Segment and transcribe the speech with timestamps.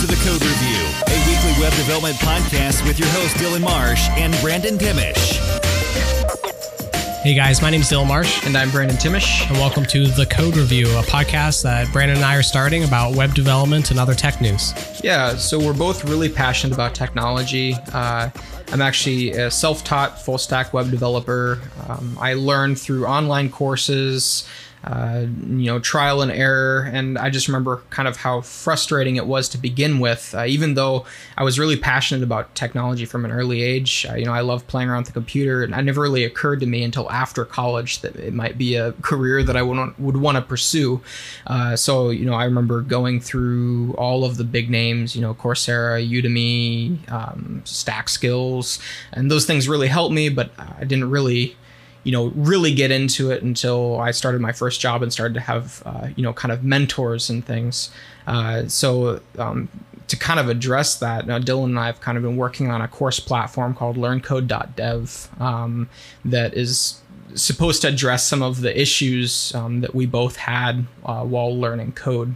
[0.00, 4.34] to the Code Review, a weekly web development podcast with your host Dylan Marsh and
[4.40, 5.36] Brandon Timish.
[7.22, 8.46] Hey guys, my name is Dylan Marsh.
[8.46, 9.46] And I'm Brandon Timish.
[9.46, 13.14] And welcome to The Code Review, a podcast that Brandon and I are starting about
[13.14, 14.72] web development and other tech news.
[15.04, 17.74] Yeah, so we're both really passionate about technology.
[17.92, 18.30] Uh,
[18.72, 21.60] I'm actually a self taught full stack web developer.
[21.86, 24.48] Um, I learned through online courses
[24.84, 26.88] uh, you know, trial and error.
[26.92, 30.34] And I just remember kind of how frustrating it was to begin with.
[30.34, 31.04] Uh, even though
[31.36, 34.66] I was really passionate about technology from an early age, uh, you know, I love
[34.66, 38.00] playing around with the computer, and it never really occurred to me until after college
[38.00, 41.02] that it might be a career that I would want, would want to pursue.
[41.46, 45.34] Uh, so, you know, I remember going through all of the big names, you know,
[45.34, 48.78] Coursera, Udemy, um, Stack Skills,
[49.12, 51.56] and those things really helped me, but I didn't really
[52.10, 55.40] you know, really get into it until I started my first job and started to
[55.40, 57.92] have, uh, you know, kind of mentors and things.
[58.26, 59.68] Uh, so um,
[60.08, 62.80] to kind of address that, now Dylan and I have kind of been working on
[62.80, 65.88] a course platform called LearnCode.dev um,
[66.24, 67.00] that is
[67.36, 71.92] supposed to address some of the issues um, that we both had uh, while learning
[71.92, 72.34] code.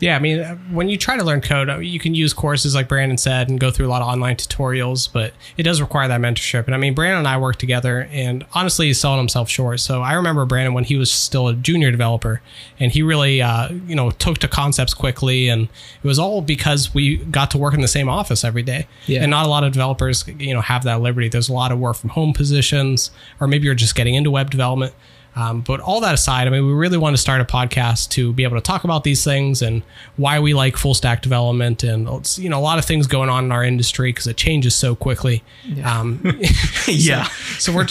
[0.00, 0.42] Yeah, I mean,
[0.72, 3.60] when you try to learn code, uh, you can use courses like Brandon said and
[3.60, 6.66] go through a lot of online tutorials, but it does require that mentorship.
[6.66, 9.80] And I mean, Brandon and I worked together, and honestly, he's selling himself short.
[9.80, 12.42] So I remember Brandon when he was still a junior developer,
[12.80, 15.68] and he really, uh, you know, took to concepts quickly, and
[16.02, 18.86] it was all because we got to work in the same office every day.
[19.06, 19.22] Yeah.
[19.22, 21.28] And not a lot of developers, you know, have that liberty.
[21.28, 24.50] There's a lot of work from home positions, or maybe you're just getting into web
[24.50, 24.92] development.
[25.36, 28.32] Um, but all that aside, I mean, we really want to start a podcast to
[28.32, 29.82] be able to talk about these things and
[30.16, 33.44] why we like full stack development and you know a lot of things going on
[33.44, 35.42] in our industry because it changes so quickly.
[35.64, 36.00] Yeah.
[36.00, 36.20] Um,
[36.88, 37.24] yeah.
[37.58, 37.86] so, so we're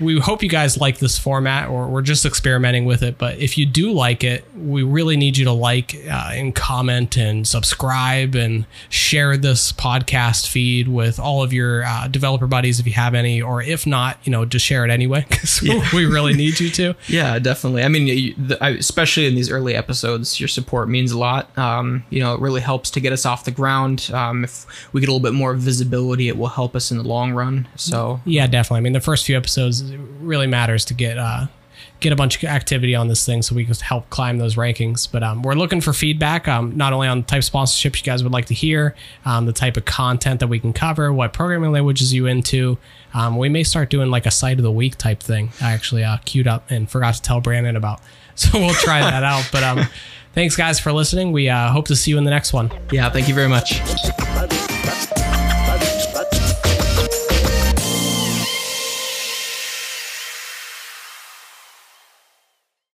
[0.00, 3.56] we hope you guys like this format or we're just experimenting with it but if
[3.56, 8.34] you do like it we really need you to like uh, and comment and subscribe
[8.34, 13.14] and share this podcast feed with all of your uh, developer buddies if you have
[13.14, 15.88] any or if not you know just share it anyway because yeah.
[15.92, 17.82] we really need you to yeah definitely.
[17.82, 21.56] I mean especially in these early episodes your support means a lot.
[21.58, 24.10] Um, you know it really helps to get us off the ground.
[24.12, 27.04] Um, if we get a little bit more visibility it will help us in the
[27.04, 27.68] long run.
[27.76, 28.78] So yeah definitely.
[28.78, 31.46] I mean the first few episodes really matters to get uh,
[32.00, 35.10] get a bunch of activity on this thing so we can help climb those rankings.
[35.10, 38.02] But um, we're looking for feedback, um, not only on the type of sponsorships you
[38.02, 41.32] guys would like to hear, um, the type of content that we can cover, what
[41.32, 42.78] programming languages you into.
[43.14, 45.50] Um, we may start doing like a site of the week type thing.
[45.60, 48.00] I actually uh, queued up and forgot to tell Brandon about,
[48.34, 49.48] so we'll try that out.
[49.52, 49.86] But um,
[50.34, 51.32] thanks guys for listening.
[51.32, 52.70] We uh, hope to see you in the next one.
[52.90, 54.73] Yeah, thank you very much.